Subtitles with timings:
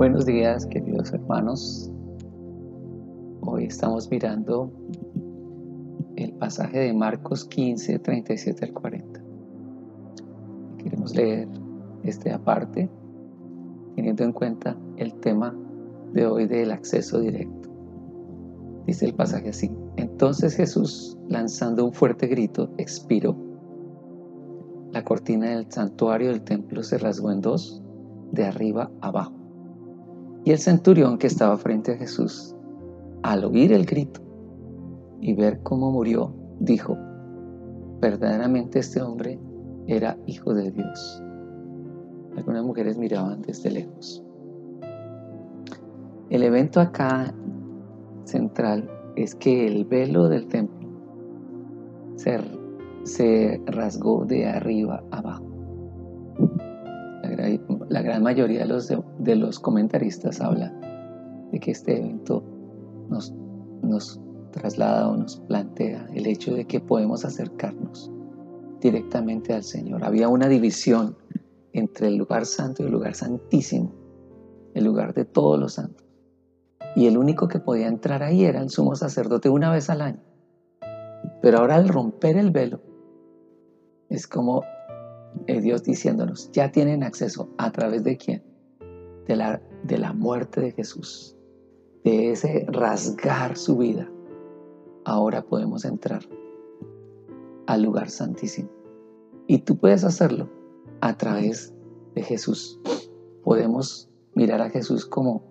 [0.00, 1.90] Buenos días, queridos hermanos.
[3.42, 4.72] Hoy estamos mirando
[6.16, 9.20] el pasaje de Marcos 15, 37 al 40.
[10.78, 11.48] Queremos leer
[12.02, 12.88] este aparte,
[13.94, 15.54] teniendo en cuenta el tema
[16.14, 17.68] de hoy del acceso directo.
[18.86, 19.70] Dice el pasaje así.
[19.96, 23.36] Entonces Jesús, lanzando un fuerte grito, expiró.
[24.92, 27.82] La cortina del santuario del templo se rasgó en dos,
[28.32, 29.39] de arriba abajo
[30.44, 32.54] y el centurión que estaba frente a Jesús,
[33.22, 34.20] al oír el grito
[35.20, 36.96] y ver cómo murió, dijo,
[38.00, 39.38] verdaderamente este hombre
[39.86, 41.22] era hijo de Dios.
[42.36, 44.24] Algunas mujeres miraban desde lejos.
[46.30, 47.34] El evento acá
[48.24, 50.88] central es que el velo del templo
[52.14, 52.38] se,
[53.02, 55.49] se rasgó de arriba abajo
[57.90, 58.64] la gran mayoría
[59.18, 60.72] de los, comentaristas habla
[61.50, 62.44] de que este evento
[63.08, 63.34] nos,
[63.82, 64.20] nos
[64.52, 68.12] traslada o nos plantea el hecho de que podemos acercarnos
[68.80, 70.04] directamente al Señor.
[70.04, 71.16] Había una división
[71.72, 73.92] entre el lugar santo y el lugar santísimo,
[74.74, 76.06] el lugar de todos los santos.
[76.94, 80.22] Y el único que podía entrar ahí era el sumo sacerdote una vez al año.
[81.42, 82.82] Pero ahora al romper el velo,
[84.08, 84.62] es como
[85.46, 88.42] eh, Dios diciéndonos, ya tienen acceso a través de quién?
[89.26, 91.36] De la, de la muerte de Jesús,
[92.04, 94.10] de ese rasgar su vida.
[95.04, 96.22] Ahora podemos entrar
[97.66, 98.70] al lugar santísimo.
[99.46, 100.48] Y tú puedes hacerlo
[101.00, 101.74] a través
[102.14, 102.80] de Jesús.
[103.42, 105.42] Podemos mirar a Jesús como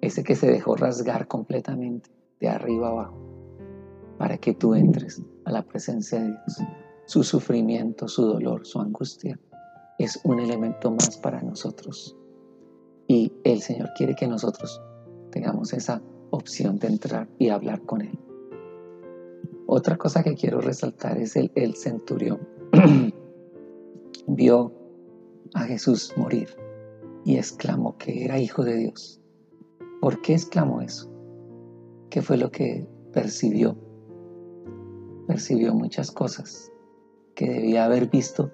[0.00, 2.10] ese que se dejó rasgar completamente
[2.40, 3.18] de arriba abajo
[4.18, 6.58] para que tú entres a la presencia de Dios
[7.06, 9.38] su sufrimiento, su dolor, su angustia,
[9.98, 12.16] es un elemento más para nosotros.
[13.06, 14.80] Y el Señor quiere que nosotros
[15.30, 18.18] tengamos esa opción de entrar y hablar con Él.
[19.66, 22.48] Otra cosa que quiero resaltar es el, el centurión.
[24.26, 24.72] Vio
[25.54, 26.48] a Jesús morir
[27.24, 29.20] y exclamó que era hijo de Dios.
[30.00, 31.10] ¿Por qué exclamó eso?
[32.10, 33.76] ¿Qué fue lo que percibió?
[35.26, 36.70] Percibió muchas cosas
[37.34, 38.50] que debía haber visto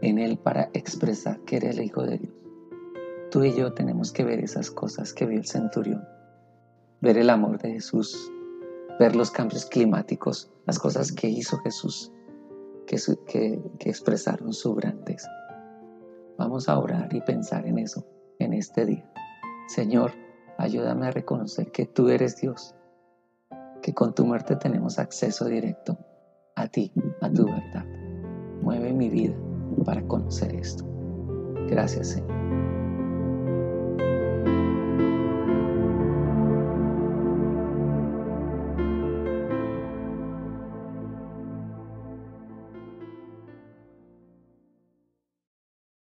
[0.00, 2.34] en él para expresar que era el Hijo de Dios.
[3.30, 6.06] Tú y yo tenemos que ver esas cosas que vio el centurión,
[7.00, 8.30] ver el amor de Jesús,
[8.98, 12.12] ver los cambios climáticos, las cosas que hizo Jesús,
[12.86, 15.30] que, que, expresaron su grandeza.
[16.38, 18.06] Vamos a orar y pensar en eso
[18.38, 19.10] en este día.
[19.68, 20.12] Señor,
[20.58, 22.74] ayúdame a reconocer que tú eres Dios,
[23.82, 25.98] que con tu muerte tenemos acceso directo
[26.54, 27.95] a ti, a tu verdad
[28.92, 29.34] mi vida
[29.84, 30.84] para conocer esto.
[31.68, 32.45] Gracias, Señor.